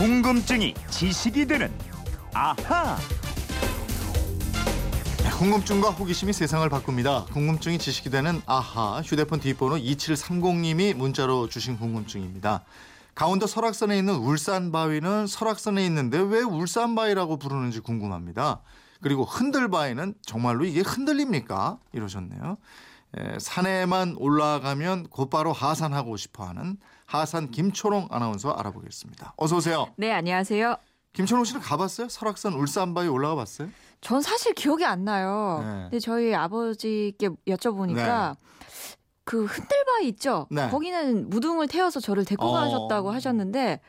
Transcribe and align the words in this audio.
궁금증이 0.00 0.72
지식이 0.88 1.46
되는 1.46 1.70
아하. 2.32 2.96
네, 5.22 5.30
궁금증과 5.38 5.90
호기심이 5.90 6.32
세상을 6.32 6.66
바꿉니다. 6.70 7.26
궁금증이 7.26 7.78
지식이 7.78 8.08
되는 8.08 8.40
아하 8.46 9.02
휴대폰 9.02 9.40
뒷번호 9.40 9.76
2730님이 9.76 10.94
문자로 10.94 11.50
주신 11.50 11.76
궁금증입니다. 11.78 12.64
강원도 13.14 13.46
설악산에 13.46 13.98
있는 13.98 14.14
울산바위는 14.14 15.26
설악산에 15.26 15.84
있는데 15.84 16.18
왜 16.18 16.40
울산바위라고 16.40 17.36
부르는지 17.36 17.80
궁금합니다. 17.80 18.62
그리고 19.02 19.24
흔들바위는 19.24 20.14
정말로 20.22 20.64
이게 20.64 20.80
흔들립니까? 20.80 21.76
이러셨네요. 21.92 22.56
에, 23.18 23.38
산에만 23.38 24.14
올라가면 24.16 25.08
곧바로 25.08 25.52
하산하고 25.52 26.16
싶어하는 26.16 26.78
하산 27.10 27.50
김초롱 27.50 28.06
아나운서 28.10 28.52
알아보겠습니다. 28.52 29.34
어서 29.36 29.56
오세요. 29.56 29.88
네, 29.96 30.12
안녕하세요. 30.12 30.76
김초롱 31.12 31.44
씨는 31.44 31.60
가봤어요? 31.60 32.08
설악산 32.08 32.52
울산바위 32.52 33.08
올라가 33.08 33.34
봤어요? 33.34 33.68
전 34.00 34.22
사실 34.22 34.54
기억이 34.54 34.84
안 34.84 35.04
나요. 35.04 35.58
네. 35.60 35.82
근데 35.82 35.98
저희 35.98 36.32
아버지께 36.32 37.30
여쭤보니까 37.48 38.36
그 39.24 39.44
흔들바위 39.44 40.08
있죠? 40.08 40.46
네. 40.50 40.68
거기는 40.70 41.28
무등을 41.28 41.66
태워서 41.66 41.98
저를 41.98 42.24
데리고 42.24 42.46
어. 42.46 42.52
가셨다고 42.52 43.10
하셨는데 43.10 43.80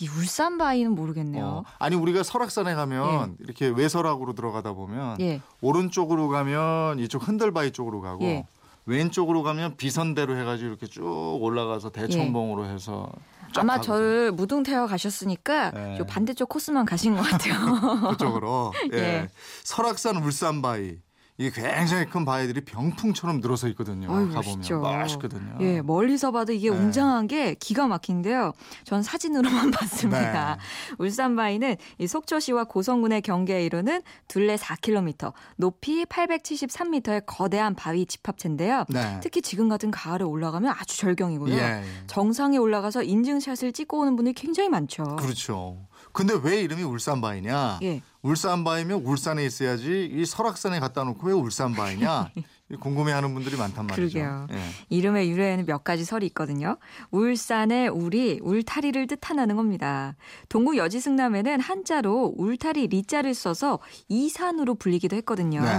이 0.00 0.08
울산바위는 0.08 0.92
모르겠네요. 0.92 1.44
어, 1.44 1.64
아니 1.80 1.96
우리가 1.96 2.22
설악산에 2.22 2.74
가면 2.74 3.38
이렇게 3.40 3.66
외설악으로 3.68 4.34
들어가다 4.34 4.72
보면 4.74 5.20
예. 5.20 5.40
오른쪽으로 5.60 6.28
가면 6.28 7.00
이쪽 7.00 7.26
흔들바위 7.26 7.72
쪽으로 7.72 8.00
가고 8.00 8.24
예. 8.24 8.46
왼쪽으로 8.88 9.42
가면 9.42 9.76
비선대로 9.76 10.34
해가지고 10.38 10.68
이렇게 10.70 10.86
쭉 10.86 11.04
올라가서 11.40 11.90
대청봉으로 11.90 12.64
해서 12.64 13.12
쫙 13.52 13.58
예. 13.58 13.60
아마 13.60 13.74
가거든요. 13.74 13.94
저를 13.94 14.32
무등 14.32 14.62
태워 14.62 14.86
가셨으니까 14.86 15.70
네. 15.72 15.98
요 15.98 16.06
반대쪽 16.06 16.48
코스만 16.48 16.86
가신 16.86 17.14
것 17.14 17.22
같아요. 17.22 18.08
그쪽으로 18.10 18.72
예. 18.94 18.98
예. 18.98 19.28
설악산 19.62 20.16
울산바위 20.16 20.96
이게 21.40 21.50
굉장히 21.50 22.04
큰 22.06 22.24
바위들이 22.24 22.62
병풍처럼 22.62 23.40
늘어서 23.40 23.68
있거든요. 23.68 24.08
어이, 24.10 24.26
가보면 24.26 24.32
멋있죠. 24.58 24.80
멋있거든요. 24.80 25.56
예, 25.60 25.80
멀리서 25.80 26.32
봐도 26.32 26.52
이게 26.52 26.68
네. 26.68 26.76
웅장한 26.76 27.28
게 27.28 27.54
기가 27.54 27.86
막힌데요. 27.86 28.52
전 28.82 29.04
사진으로만 29.04 29.70
봤습니다. 29.70 30.56
네. 30.56 30.94
울산 30.98 31.36
바위는 31.36 31.76
이 31.98 32.08
속초시와 32.08 32.64
고성군의 32.64 33.22
경계에 33.22 33.64
이르는 33.64 34.02
둘레 34.26 34.56
4km, 34.56 35.32
높이 35.56 36.04
873m의 36.06 37.22
거대한 37.24 37.76
바위 37.76 38.04
집합체인데요. 38.04 38.84
네. 38.88 39.20
특히 39.22 39.40
지금 39.40 39.68
같은 39.68 39.92
가을에 39.92 40.24
올라가면 40.24 40.74
아주 40.76 40.98
절경이고요. 40.98 41.54
예, 41.54 41.58
예. 41.58 41.84
정상에 42.08 42.56
올라가서 42.56 43.04
인증샷을 43.04 43.72
찍고 43.72 44.00
오는 44.00 44.16
분들이 44.16 44.34
굉장히 44.34 44.68
많죠. 44.70 45.04
그렇죠. 45.16 45.86
근데 46.18 46.34
왜 46.42 46.62
이름이 46.62 46.82
울산바위냐? 46.82 47.78
예. 47.84 48.02
울산바위면 48.22 49.02
울산에 49.04 49.44
있어야지 49.44 50.10
이 50.12 50.26
설악산에 50.26 50.80
갖다 50.80 51.04
놓고 51.04 51.28
왜 51.28 51.32
울산바위냐? 51.32 52.32
궁금해하는 52.80 53.32
분들이 53.32 53.56
많단 53.56 53.86
말이죠. 53.86 54.18
그러게요. 54.18 54.46
예. 54.52 54.58
이름의 54.90 55.30
유래에는 55.30 55.64
몇 55.64 55.84
가지 55.84 56.04
설이 56.04 56.26
있거든요. 56.26 56.76
울산의 57.10 57.88
울이 57.88 58.40
울타리를 58.42 59.06
뜻하는 59.06 59.56
겁니다. 59.56 60.14
동구 60.50 60.76
여지승남에는 60.76 61.60
한자로 61.60 62.34
울타리 62.36 62.88
리자를 62.88 63.32
써서 63.34 63.78
이산으로 64.08 64.74
불리기도 64.74 65.16
했거든요. 65.16 65.62
네. 65.62 65.70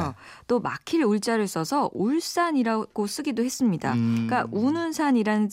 또 0.47 0.59
막힐 0.59 1.03
울자를 1.03 1.47
써서 1.47 1.89
울산이라고 1.93 3.05
쓰기도 3.05 3.43
했습니다. 3.43 3.93
음. 3.93 4.25
그러니까 4.27 4.47
우는 4.51 4.91
산이라는 4.91 5.49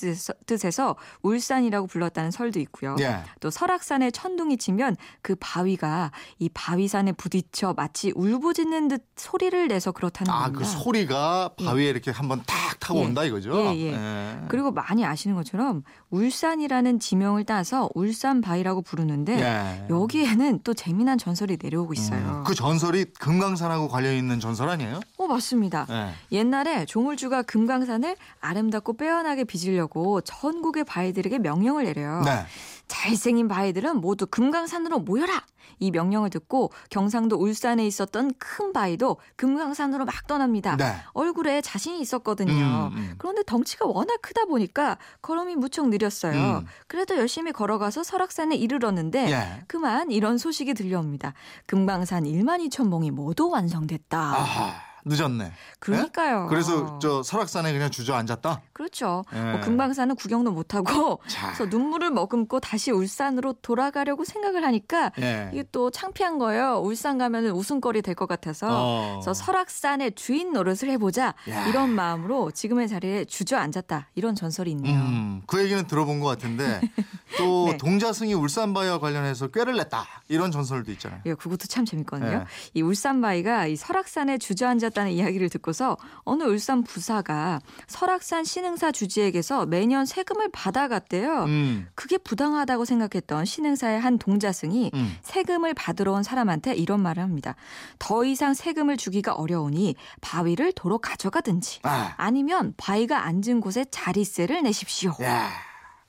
뜻에서- 0.47 0.97
울산이라고 1.23 1.87
불렀다는 1.87 2.31
설도 2.31 2.61
있고요. 2.61 2.97
예. 3.01 3.21
또 3.41 3.51
설악산에 3.51 4.11
천둥이 4.11 4.57
치면 4.57 4.97
그 5.21 5.35
바위가 5.39 6.13
이 6.39 6.49
바위산에 6.49 7.13
부딪혀 7.13 7.75
마치 7.75 8.13
울부짖는 8.15 8.89
듯 8.89 9.05
소리를 9.17 9.69
내서 9.69 9.93
그렇다는 9.93 10.33
아, 10.33 10.45
겁니다. 10.45 10.59
그 10.59 10.65
소리가 10.65 11.26
바위에 11.57 11.85
이렇게 11.91 12.11
한번 12.11 12.43
탁 12.47 12.79
타고 12.81 13.01
예. 13.01 13.05
온다 13.05 13.25
이거죠? 13.25 13.75
예, 13.75 13.93
예. 13.93 14.39
그리고 14.49 14.71
많이 14.71 15.05
아시는 15.05 15.37
것처럼 15.37 15.83
울산이라는 16.11 17.01
지명을 17.01 17.45
따서 17.45 17.89
울산 17.95 18.41
바위라고 18.41 18.83
부르는데 18.83 19.41
예. 19.41 19.87
여기에는 19.91 20.61
또 20.65 20.75
재미난 20.75 21.19
전설이 21.19 21.59
내려오고 21.63 21.93
있어요. 21.95 22.41
음, 22.41 22.45
그 22.45 22.55
전설이 22.55 23.07
금강산하고 23.19 23.89
관련 23.89 24.15
있는 24.15 24.41
전설 24.41 24.69
아니에요? 24.69 25.01
어 25.27 25.29
맞습니다. 25.29 25.87
예. 25.91 26.37
옛날에 26.37 26.87
조물주가 26.87 27.43
금강산을 27.43 28.17
아름답고 28.41 28.97
빼어나게 28.97 29.45
빚으려고 29.45 30.21
전국의 30.21 30.85
바위들에게 30.85 31.41
명령을 31.41 31.85
내려요. 31.85 32.23
네. 32.25 32.47
잘생긴 32.87 33.49
바위들은 33.49 34.01
모두 34.01 34.27
금강산으로 34.27 35.01
모여라. 35.01 35.45
이 35.79 35.91
명령을 35.91 36.31
듣고 36.31 36.71
경상도 36.91 37.37
울산에 37.37 37.85
있었던 37.87 38.33
큰 38.39 38.73
바위도 38.73 39.19
금강산으로 39.35 40.05
막 40.05 40.27
떠납니다. 40.29 40.77
네. 40.77 40.95
얼굴에 41.13 41.61
자신이 41.61 42.01
있었거든요. 42.01 42.91
음, 42.93 42.97
음. 42.97 43.15
그런데 43.19 43.43
덩치가 43.45 43.87
워낙 43.87 44.23
크다 44.23 44.45
보니까 44.45 44.97
걸음이 45.23 45.57
무척 45.57 45.89
느렸어요. 45.89 46.59
음. 46.59 46.67
그래도 46.87 47.17
열심히 47.17 47.53
걸어가서 47.53 48.05
설악산에 48.05 48.55
이르렀는데 48.57 49.31
예. 49.31 49.65
그만 49.67 50.11
이런 50.13 50.39
소식이 50.39 50.75
들려옵니다. 50.75 51.35
금강산 51.67 52.25
1만 52.25 52.67
2천 52.69 52.89
봉이 52.91 53.11
모두 53.11 53.51
완성됐다. 53.51 54.19
아하, 54.19 54.73
늦었네. 55.09 55.53
그러니까요. 55.79 56.45
예? 56.45 56.49
그래서 56.49 56.99
저 56.99 57.23
설악산에 57.23 57.73
그냥 57.73 57.91
주저앉았다? 57.91 58.61
그렇죠. 58.73 59.25
예. 59.35 59.41
뭐 59.41 59.61
금강산은 59.61 60.17
구경도 60.17 60.51
못하고 60.51 61.21
자. 61.29 61.47
그래서 61.55 61.67
눈물을 61.67 62.11
머금고 62.11 62.59
다시 62.59 62.91
울산으로 62.91 63.53
돌아가려고 63.63 64.25
생각을 64.25 64.65
하니까 64.65 65.13
예. 65.21 65.49
이게 65.53 65.65
또 65.71 65.91
창피한 65.91 66.39
거예요. 66.39 66.81
울산 66.83 67.19
가면은 67.19 67.53
웃음거리 67.53 68.03
될 68.03 68.17
것 68.17 68.27
같아서. 68.27 68.67
어. 68.71 69.13
그래서 69.21 69.33
설악산의 69.35 70.13
주인 70.17 70.53
노릇을 70.53 70.89
해보자 70.91 71.35
야. 71.51 71.67
이런 71.69 71.91
마음으로 71.91 72.51
지금의 72.51 72.89
자리에 72.89 73.27
주저앉았다 73.27 74.09
이런 74.15 74.35
전설이 74.35 74.71
있네요. 74.73 74.99
음, 74.99 75.43
그 75.47 75.63
얘기는 75.63 75.87
들어본 75.87 76.19
것 76.21 76.27
같은데 76.27 76.81
또 77.39 77.67
네. 77.71 77.77
동자승이 77.77 78.33
울산바위와 78.35 78.99
관련해서 78.99 79.49
꾀를 79.49 79.77
냈다 79.77 80.05
이런 80.29 80.51
전설도 80.51 80.91
있잖아요. 80.93 81.21
예, 81.27 81.35
그것도 81.35 81.67
참 81.69 81.85
재밌거든요. 81.85 82.39
네. 82.39 82.45
이 82.75 82.83
울산바위가 82.83 83.67
이 83.67 83.77
설악산에 83.77 84.39
주저앉았다 84.39 84.96
는 85.05 85.11
이야기를 85.11 85.49
듣고서 85.51 85.97
어느 86.25 86.43
울산 86.45 86.83
부사가 86.83 87.61
설악산 87.87 88.45
신흥사 88.45 88.93
주지에게서 88.93 89.67
매년 89.67 90.07
세금을 90.07 90.49
받아갔대요. 90.53 91.45
음, 91.45 91.89
그게 91.95 92.19
부당하다고 92.19 92.85
생각했던 92.85 93.45
신흥사의 93.45 94.01
한 94.01 94.19
동자승이 94.19 94.91
음. 94.95 95.17
세금을 95.23 95.75
받으러 95.75 96.13
온 96.13 96.23
사람한테 96.23 96.75
이런 96.75 97.01
말을 97.01 97.23
합니다. 97.23 97.57
더 97.99 98.25
이상 98.25 98.55
세금을 98.55 98.97
주기가 98.97 99.35
어려우니 99.35 99.97
바위를 100.21 100.73
도로 100.73 100.99
가져가든지 100.99 101.81
아, 101.83 102.15
아니면 102.17 102.75
바위가 102.77 103.25
앉은 103.25 103.61
곳에 103.61 103.85
자리세를 103.91 104.63
내십시오. 104.63 105.15
야, 105.23 105.51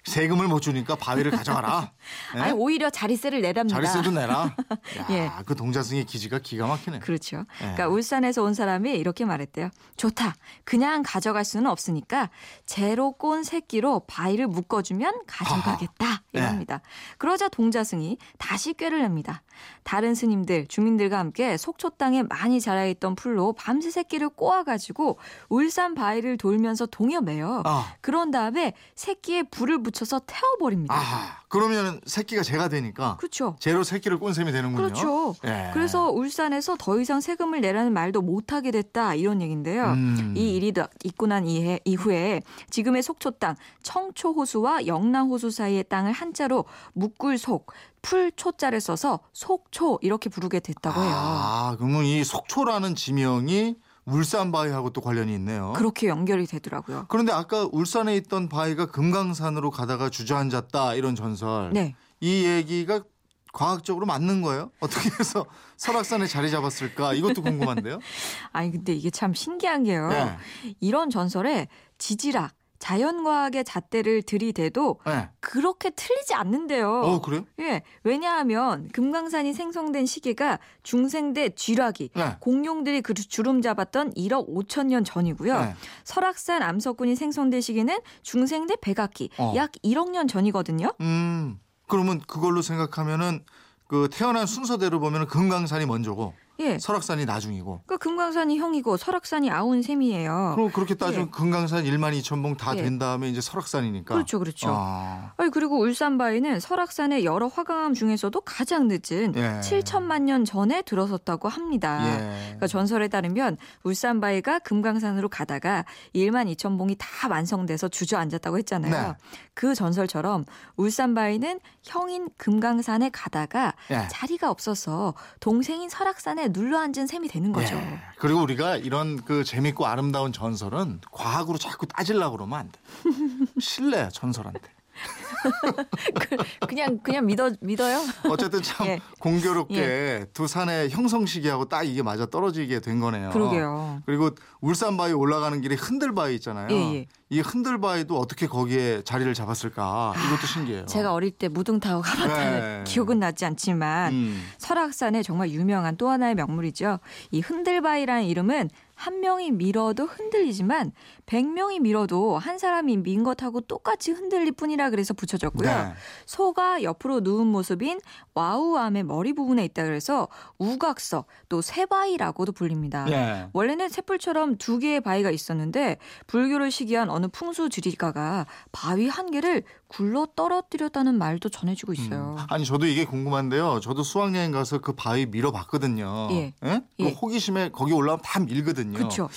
세금을 0.07 0.47
못 0.47 0.62
주니까 0.62 0.95
바위를 0.95 1.31
가져가라. 1.31 1.91
예? 2.35 2.40
아니 2.40 2.51
오히려 2.53 2.90
자리세를 2.90 3.41
내랍니다. 3.41 3.75
자리세도 3.75 4.12
내라. 4.12 4.56
야, 5.00 5.07
예. 5.09 5.29
그 5.45 5.56
동자승의 5.56 6.06
기지가 6.06 6.40
기가 6.40 6.66
막히네. 6.68 7.00
그렇죠. 7.00 7.38
예. 7.38 7.45
그러니까 7.59 7.88
울산에서 7.90 8.44
온 8.44 8.53
사람이 8.53 8.91
이렇게 8.91 9.25
말했대요. 9.25 9.69
좋다. 9.97 10.35
그냥 10.63 11.03
가져갈 11.06 11.44
수는 11.44 11.69
없으니까 11.69 12.29
재로 12.66 13.12
꼰 13.12 13.44
새끼로 13.44 14.01
바위를 14.07 14.47
묶어주면 14.47 15.13
가져가겠다. 15.28 16.24
예. 16.35 16.39
이럽니다. 16.39 16.81
그러자 17.18 17.50
동자승이 17.50 18.18
다시 18.38 18.74
꾀를 18.74 19.01
냅니다. 19.01 19.44
다른 19.84 20.16
스님들, 20.16 20.68
주민들과 20.68 21.18
함께 21.18 21.57
속초 21.57 21.89
땅에 21.91 22.24
많이 22.24 22.62
자라있던 22.62 23.16
풀로 23.16 23.53
밤새 23.53 23.89
새끼를 23.89 24.29
꼬아가지고 24.29 25.18
울산 25.50 25.95
바위를 25.95 26.38
돌면서 26.38 26.85
동여매요. 26.85 27.63
아. 27.66 27.94
그런 28.01 28.31
다음에 28.31 28.74
새끼에 28.95 29.44
불을 29.44 29.81
붙여 29.84 29.97
서 30.06 30.21
태워버립니다. 30.25 30.94
아, 30.94 31.38
그러면 31.50 32.00
새끼가 32.06 32.44
제가 32.44 32.68
되니까 32.69 33.18
그렇죠. 33.18 33.56
제로 33.60 33.83
새끼를 33.83 34.19
꼰 34.19 34.33
셈이 34.33 34.51
되는군요. 34.51 34.75
그렇죠. 34.88 35.36
예. 35.45 35.71
그래서 35.74 36.10
울산에서 36.10 36.75
더 36.80 37.00
이상 37.00 37.19
세금을 37.21 37.62
내라는 37.62 37.94
말도 37.94 38.21
못하게 38.21 38.71
됐다 38.71 39.16
이런 39.16 39.42
얘긴데요. 39.42 39.83
음. 39.86 40.33
이 40.38 40.56
일이 40.56 40.74
더- 40.74 40.88
있고 41.04 41.27
난 41.27 41.48
이해, 41.48 41.80
이후에 41.86 42.42
지금의 42.69 43.01
속초 43.04 43.31
땅 43.31 43.56
청초호수와 43.83 44.86
영랑호수 44.88 45.51
사이의 45.51 45.86
땅을 45.89 46.12
한자로 46.12 46.66
묶을속 46.94 47.71
풀초자를 48.01 48.80
써서 48.80 49.19
속초 49.33 50.00
이렇게 50.01 50.30
부르게 50.30 50.60
됐다고 50.60 51.01
해요. 51.01 51.12
아, 51.13 51.75
그러면 51.77 52.06
이 52.06 52.24
속초라는 52.24 52.95
지명이 52.95 53.75
울산 54.07 54.51
바위하고 54.54 54.92
또 54.92 55.01
관련이 55.01 55.33
있네요. 55.36 55.74
그렇게 55.75 56.07
연결이 56.07 56.48
되더라고요. 56.48 57.06
그런데 57.09 57.33
아까 57.33 57.68
울산에 57.71 58.15
있던 58.15 58.48
바위가 58.48 58.88
금강산으로 58.88 59.69
가다가 59.69 60.09
주저앉았다 60.09 60.95
이런 60.95 61.15
전설. 61.15 61.71
네. 61.74 61.95
이 62.21 62.45
얘기가 62.45 63.04
과학적으로 63.51 64.06
맞는 64.06 64.42
거예요? 64.42 64.71
어떻게 64.80 65.09
해서 65.19 65.45
설악산에 65.75 66.25
자리 66.25 66.50
잡았을까? 66.50 67.13
이것도 67.15 67.42
궁금한데요. 67.42 68.00
아니 68.54 68.71
근데 68.71 68.94
이게 68.94 69.09
참 69.09 69.33
신기한 69.33 69.83
게요. 69.83 70.07
네. 70.07 70.38
이런 70.80 71.09
전설에 71.09 71.68
지지락 71.98 72.54
자연과학의 72.79 73.63
잣대를 73.63 74.24
들이대도 74.24 75.00
네. 75.06 75.29
그렇게 75.39 75.89
틀리지 75.89 76.33
않는데요. 76.33 76.89
어 76.89 77.21
그래요? 77.21 77.45
예, 77.59 77.81
왜냐하면 78.03 78.88
금강산이 78.89 79.53
생성된 79.53 80.06
시기가 80.06 80.59
중생대 80.83 81.50
쥐락이 81.56 82.09
네. 82.15 82.38
공룡들이 82.39 83.01
그 83.01 83.13
주름 83.13 83.62
잡았던 83.62 84.13
1억 84.13 84.50
5천 84.50 84.88
년 84.88 85.03
전이고요. 85.03 85.59
네. 85.59 85.75
설악산 86.03 86.62
암석군이 86.62 87.15
생성된 87.15 87.62
시기는 87.62 87.97
중생대 88.21 88.77
백악기 88.81 89.30
어. 89.38 89.53
약 89.56 89.71
1억 89.83 90.12
년 90.12 90.27
전이거든요. 90.27 90.94
음 91.01 91.59
그러면 91.88 92.19
그걸로 92.27 92.62
생각하면은 92.62 93.44
그 93.88 94.09
태어난 94.12 94.45
순서대로 94.45 95.00
보면은 95.00 95.27
금강산이 95.27 95.85
먼저고 95.85 96.33
예. 96.59 96.80
설악산이 96.80 97.25
나중이고. 97.25 97.81
그 97.86 97.98
금강산이 97.98 98.57
형이고 98.57 98.98
설악산이 98.98 99.51
아운 99.51 99.81
셈이에요. 99.81 100.54
그럼 100.56 100.71
그렇게 100.71 100.95
따지면 100.95 101.27
예. 101.27 101.31
금강산 101.31 101.83
1만 101.83 102.19
2천 102.19 102.42
봉다 102.42 102.75
예. 102.77 102.81
된 102.81 102.98
다음에 102.98 103.30
이제 103.30 103.42
설악산이니까. 103.42 104.15
그렇죠, 104.15 104.39
그렇죠. 104.39 104.69
아, 104.71 105.33
아니, 105.38 105.51
그리고 105.51 105.80
울산바위는 105.80 106.59
설악산의 106.59 107.25
여러 107.25 107.48
화강암 107.48 107.94
중에서도 107.94 108.39
가장 108.42 108.88
늦은 108.88 109.36
예. 109.36 109.59
7천만 109.62 110.24
년 110.24 110.45
전에 110.45 110.81
들어섰다고 110.81 111.48
합니다. 111.48 112.01
예. 112.07 112.42
그러니까 112.45 112.68
전설에 112.68 113.07
따르면 113.07 113.57
울산바위가 113.83 114.59
금강산으로 114.59 115.30
가다가 115.30 115.86
1만 116.15 116.51
2천 116.56 116.77
봉이 116.77 116.95
다 116.98 117.27
완성돼서 117.30 117.88
주저앉았다고 117.88 118.57
했잖아요. 118.59 119.07
네. 119.09 119.13
그 119.54 119.75
전설처럼 119.75 120.45
울산바위는 120.75 121.59
형인 121.83 122.30
금강산에 122.38 123.09
가다가 123.09 123.74
예. 123.92 124.07
자리가 124.09 124.50
없어서 124.50 125.13
동생인 125.39 125.89
설악산에 125.89 126.46
눌러앉은 126.47 127.07
셈이 127.07 127.27
되는 127.27 127.51
거죠. 127.51 127.75
예. 127.75 127.99
그리고 128.17 128.41
우리가 128.41 128.77
이런 128.77 129.23
그 129.23 129.44
재밌고 129.44 129.85
아름다운 129.85 130.31
전설은 130.33 131.01
과학으로 131.11 131.57
자꾸 131.57 131.85
따지려고 131.88 132.38
그러면 132.38 132.59
안 132.59 132.71
돼. 132.71 132.79
신뢰야 133.59 134.09
전설한테. 134.09 134.76
그냥 136.67 136.99
그냥 136.99 137.25
믿어 137.25 137.51
믿어요. 137.61 137.99
어쨌든 138.29 138.61
참 138.61 138.88
예. 138.88 138.99
공교롭게 139.19 140.27
두 140.33 140.47
산의 140.47 140.89
형성 140.89 141.25
시기하고 141.25 141.65
딱 141.65 141.83
이게 141.83 142.01
맞아 142.03 142.25
떨어지게 142.25 142.79
된 142.79 142.99
거네요. 142.99 143.29
그러게요. 143.29 144.01
그리고 144.05 144.31
울산 144.61 144.97
바위 144.97 145.13
올라가는 145.13 145.59
길에 145.61 145.75
흔들 145.75 146.13
바위 146.13 146.35
있잖아요. 146.35 146.67
예, 146.71 146.95
예. 146.95 147.05
이 147.29 147.39
흔들 147.41 147.79
바위도 147.79 148.17
어떻게 148.17 148.47
거기에 148.47 149.01
자리를 149.03 149.33
잡았을까? 149.33 150.13
이것도 150.15 150.47
신기해요. 150.47 150.85
제가 150.85 151.13
어릴 151.13 151.31
때 151.31 151.47
무등 151.47 151.79
타고 151.79 152.01
가봤다는 152.01 152.59
네. 152.59 152.83
기억은 152.85 153.19
나지 153.19 153.45
않지만 153.45 154.13
음. 154.13 154.44
설악산의 154.57 155.23
정말 155.23 155.49
유명한 155.51 155.97
또 155.97 156.09
하나의 156.09 156.35
명물이죠. 156.35 156.99
이 157.31 157.41
흔들 157.41 157.81
바위라는 157.81 158.23
이름은 158.23 158.69
한 158.97 159.19
명이 159.19 159.51
밀어도 159.51 160.05
흔들리지만 160.05 160.91
백 161.27 161.47
명이 161.47 161.79
밀어도 161.79 162.39
한 162.39 162.57
사람이 162.57 162.97
민 162.97 163.23
것하고 163.23 163.61
똑같이 163.61 164.11
흔들릴 164.11 164.53
뿐이라 164.53 164.89
그래서 164.89 165.13
붙여졌고요. 165.13 165.69
네. 165.69 165.94
소가 166.25 166.81
옆으로 166.81 167.19
누운 167.19 167.45
모습인 167.47 167.99
와우암의 168.33 169.03
머리 169.03 169.33
부분에 169.33 169.63
있다 169.65 169.83
그래서 169.83 170.27
우각서 170.57 171.25
또 171.47 171.61
세바위라고도 171.61 172.53
불립니다. 172.53 173.05
예. 173.09 173.49
원래는 173.53 173.89
셋불처럼 173.89 174.57
두 174.57 174.79
개의 174.79 175.01
바위가 175.01 175.29
있었는데 175.29 175.97
불교를 176.25 176.71
시기한 176.71 177.11
어느 177.11 177.27
풍수 177.27 177.69
지리가가 177.69 178.47
바위 178.71 179.07
한 179.07 179.29
개를 179.29 179.63
굴러 179.88 180.28
떨어뜨렸다는 180.36 181.18
말도 181.18 181.50
전해지고 181.50 181.94
있어요. 181.94 182.36
음. 182.38 182.45
아니 182.50 182.66
저도 182.66 182.86
이게 182.86 183.06
궁금한데요. 183.06 183.80
저도 183.80 184.04
수학여행 184.04 184.51
가서 184.51 184.80
그 184.80 184.94
바위 184.94 185.25
밀어봤거든요. 185.25 186.30
예. 186.31 186.54
그 186.60 186.81
예. 187.00 187.12
호기심에 187.12 187.69
거기 187.72 187.94
올라오면 187.94 188.22
다 188.24 188.39
밀거든요. 188.39 188.98
그렇죠. 188.98 189.30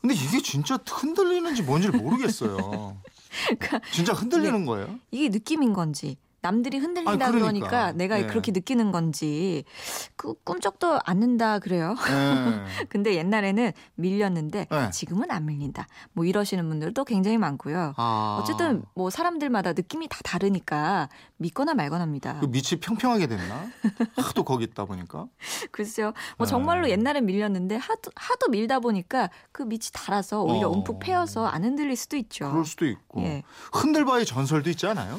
근데 0.00 0.14
이게 0.14 0.40
진짜 0.40 0.78
흔들리는지 0.86 1.62
뭔지 1.62 1.88
모르겠어요. 1.88 2.56
그러니까 3.58 3.80
진짜 3.92 4.12
흔들리는 4.12 4.64
거예요? 4.64 4.98
이게 5.10 5.28
느낌인 5.28 5.72
건지 5.72 6.16
남들이 6.42 6.78
흔들린다 6.78 7.30
그러 7.30 7.40
그러니까. 7.40 7.66
니까 7.66 7.92
내가 7.92 8.18
예. 8.20 8.26
그렇게 8.26 8.52
느끼는 8.52 8.92
건지 8.92 9.64
그 10.16 10.34
꿈쩍도 10.44 10.98
않는다 11.04 11.58
그래요. 11.58 11.94
예. 12.08 12.84
근데 12.88 13.14
옛날에는 13.14 13.72
밀렸는데 13.96 14.66
네. 14.70 14.90
지금은 14.90 15.30
안 15.30 15.46
밀린다. 15.46 15.86
뭐 16.12 16.24
이러시는 16.24 16.68
분들도 16.68 17.04
굉장히 17.04 17.38
많고요. 17.38 17.94
아. 17.96 18.38
어쨌든 18.40 18.82
뭐 18.94 19.10
사람들마다 19.10 19.72
느낌이 19.72 20.08
다 20.08 20.18
다르니까 20.24 21.08
믿거나 21.36 21.74
말거나입니다. 21.74 22.40
그 22.40 22.46
밑이 22.46 22.80
평평하게 22.80 23.26
됐나? 23.26 23.66
하도 24.16 24.44
거기 24.44 24.64
있다 24.64 24.84
보니까. 24.86 25.26
글쎄요. 25.70 26.12
뭐 26.38 26.46
네. 26.46 26.50
정말로 26.50 26.88
옛날엔 26.88 27.26
밀렸는데 27.26 27.76
하도 27.76 28.10
하도 28.14 28.48
밀다 28.48 28.80
보니까 28.80 29.30
그 29.52 29.62
밑이 29.62 29.90
닳아서 29.92 30.42
오히려 30.42 30.68
어. 30.68 30.72
움푹 30.72 31.00
패여서 31.00 31.46
안 31.46 31.64
흔들릴 31.64 31.96
수도 31.96 32.16
있죠. 32.16 32.50
그럴 32.50 32.64
수도 32.64 32.86
있고. 32.86 33.22
예. 33.22 33.42
흔들바위 33.72 34.24
전설도 34.24 34.70
있지 34.70 34.86
않아요? 34.86 35.18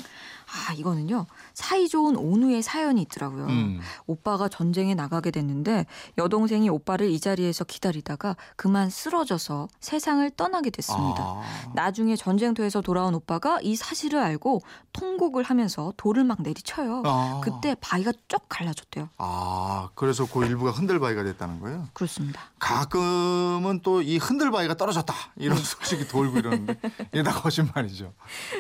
아, 0.52 0.74
이거는요. 0.74 1.28
사이 1.54 1.88
좋은 1.88 2.16
온우의 2.18 2.62
사연이 2.62 3.02
있더라고요. 3.04 3.46
음. 3.46 3.80
오빠가 4.06 4.50
전쟁에 4.50 4.94
나가게 4.96 5.32
됐는데 5.32 5.86
여동생이 6.18 6.68
오빠를 6.70 7.10
이 7.10 7.20
자리에서 7.20 7.64
기다리다가 7.64 8.36
그만 8.58 8.90
쓰러져서 8.90 9.70
세상을 9.80 10.30
떠나게 10.32 10.70
됐습니다. 10.72 11.24
아. 11.24 11.42
나중에 11.74 12.16
전쟁터에서 12.18 12.82
돌아온 12.82 13.16
오빠가 13.16 13.60
이 13.62 13.76
사실을 13.78 14.20
알고 14.20 14.62
통곡을 14.92 15.44
하면서 15.44 15.94
돌을 15.96 16.26
막 16.26 16.42
내리쳐요. 16.42 17.04
아. 17.06 17.42
그때 17.44 17.76
바위가 17.80 18.12
쫙 18.28 18.42
갈라졌대요. 18.50 19.08
아, 19.18 19.90
그래서 19.96 20.26
그 20.28 20.46
일부가 20.46 20.72
흔들바위가 20.72 21.24
됐다는 21.24 21.60
거예요? 21.62 21.88
그렇습니다. 21.94 22.42
가끔은 22.60 23.80
또 23.82 24.02
이 24.02 24.18
흔들바위가 24.18 24.74
떨어졌다 24.76 25.14
이런 25.36 25.58
소식이 25.60 26.08
돌고 26.08 26.40
이러는데 26.40 26.76
이게 27.14 27.22
다 27.22 27.32
거짓말이죠. 27.34 28.12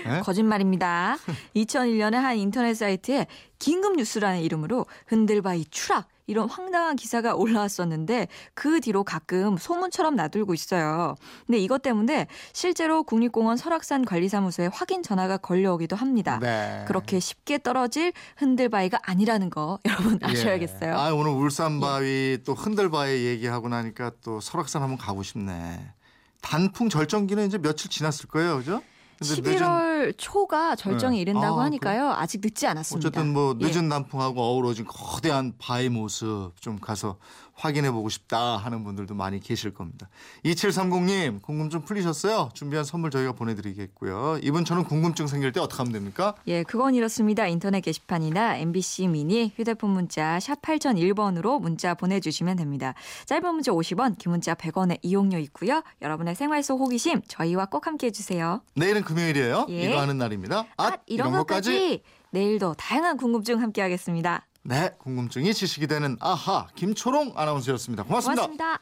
예? 0.06 0.20
거짓말입니다. 0.20 1.18
2001년에 1.81 2.13
한 2.13 2.38
인터넷 2.38 2.74
사이트에 2.74 3.28
긴급 3.60 3.95
뉴스라는 3.95 4.42
이름으로 4.42 4.86
흔들바위 5.07 5.66
추락 5.69 6.07
이런 6.28 6.48
황당한 6.48 6.95
기사가 6.95 7.36
올라왔었는데 7.36 8.28
그 8.54 8.80
뒤로 8.80 9.04
가끔 9.04 9.57
소문처럼 9.57 10.16
나돌고 10.16 10.54
있어요. 10.54 11.16
근데 11.45 11.60
이것 11.60 11.81
때문에 11.81 12.28
실제로 12.54 13.04
국립공원 13.04 13.57
설악산 13.57 14.06
관리사무소에 14.06 14.69
확인 14.72 15.04
전화가 15.04 15.38
걸려오기도 15.38 15.95
합니다. 15.95 16.39
네. 16.39 16.86
그렇게 16.88 17.19
쉽게 17.19 17.57
떨어질 17.57 18.13
흔들바위가 18.38 19.00
아니라는 19.04 19.50
거 19.50 19.80
여러분 19.86 20.19
아셔야겠어요. 20.22 20.92
예. 20.92 20.95
아, 20.95 21.13
오늘 21.13 21.31
울산바위 21.31 22.39
또 22.45 22.54
흔들바위 22.54 23.25
얘기하고 23.25 23.68
나니까 23.68 24.12
또 24.24 24.39
설악산 24.39 24.81
한번 24.81 24.98
가고 24.98 25.24
싶네. 25.24 25.94
단풍 26.42 26.89
절정기는 26.89 27.45
이제 27.45 27.57
며칠 27.57 27.89
지났을 27.89 28.28
거예요, 28.28 28.57
그죠? 28.57 28.81
근데 29.21 29.41
늦은- 29.41 29.57
11월 29.62 30.13
초가 30.18 30.75
절정에 30.75 31.18
네. 31.18 31.21
이른다고 31.21 31.62
아, 31.62 31.65
하니까요. 31.65 32.09
아직 32.12 32.42
늦지 32.44 32.66
않았습니다. 32.66 33.07
어쨌든 33.07 33.31
뭐 33.33 33.56
예. 33.61 33.66
늦은 33.68 33.87
단풍하고 33.87 34.42
어우러진 34.42 34.85
거대한 34.87 35.54
바위 35.59 35.90
모습 35.90 36.54
좀 36.59 36.80
가서 36.80 37.18
확인해 37.54 37.92
보고 37.92 38.10
싶다 38.10 38.58
하는 38.58 38.84
분들도 38.84 39.14
많이 39.14 39.40
계실 39.40 39.74
겁니다. 39.74 40.10
2730님 40.46 41.42
궁금증 41.42 41.81
풀리셨어요? 41.84 42.50
준비한 42.54 42.84
선물 42.86 43.12
저희가 43.12 43.34
보내드리겠고요. 43.34 44.40
이분 44.42 44.66
저는 44.66 44.84
궁금증 44.86 45.28
생길 45.28 45.52
때 45.52 45.60
어떻게 45.60 45.78
하면 45.78 45.94
됩니까? 45.94 46.36
예, 46.48 46.64
그건 46.64 46.96
이렇습니다. 46.96 47.48
인터넷 47.48 47.81
게시판이나 47.81 48.58
MBC 48.58 49.08
미니 49.08 49.52
휴대폰 49.56 49.92
문자 49.92 50.40
샵 50.40 50.62
8001번으로 50.62 51.62
문자 51.62 51.94
보내주시면 51.94 52.58
됩니다. 52.58 52.94
짧은 53.26 53.54
문자 53.54 53.72
50원, 53.72 54.18
긴 54.18 54.31
문자 54.31 54.56
100원의 54.56 55.00
이용료 55.02 55.38
있고요. 55.40 55.84
여러분의 56.02 56.36
생활 56.36 56.64
속 56.64 56.80
호기심 56.80 57.22
저희와 57.28 57.66
꼭 57.66 57.88
함께 57.88 58.08
해 58.08 58.12
주세요. 58.12 58.62
내일은 58.76 59.04
금요일이에요. 59.04 59.68
예. 59.70 59.84
이거 59.90 60.00
하는 60.00 60.18
날입니다. 60.18 60.66
아, 60.78 60.98
이런 61.06 61.31
것까지 61.31 62.02
내일도 62.31 62.74
다양한 62.76 63.18
궁금증 63.18 63.62
함께 63.62 63.81
하겠습니다. 63.81 64.46
네, 64.63 64.91
궁금증이 64.99 65.53
지식이 65.53 65.87
되는 65.87 66.18
아하 66.19 66.68
김초롱 66.75 67.33
아나운서였습니다 67.35 68.03
고맙습니다. 68.03 68.44
고맙습니다. 68.44 68.81